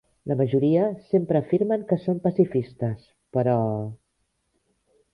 La 0.29 0.35
majoria 0.37 0.85
sempre 1.11 1.41
afirmen 1.41 1.85
que 1.93 1.99
són 2.07 2.23
pacifistes, 2.25 3.07
PERÒ... 3.39 3.57